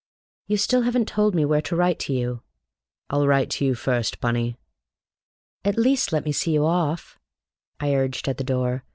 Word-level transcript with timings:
"You 0.47 0.57
still 0.57 0.81
haven't 0.81 1.07
told 1.07 1.35
me 1.35 1.45
where 1.45 1.61
to 1.61 1.75
write 1.75 1.99
to 1.99 2.13
you." 2.13 2.41
"I'll 3.11 3.27
write 3.27 3.51
to 3.51 3.65
you 3.65 3.75
first, 3.75 4.19
Bunny." 4.19 4.57
"At 5.63 5.77
least 5.77 6.11
let 6.11 6.25
me 6.25 6.31
see 6.31 6.53
you 6.53 6.65
off," 6.65 7.19
I 7.79 7.93
urged 7.93 8.27
at 8.27 8.39
the 8.39 8.43
door. 8.43 8.83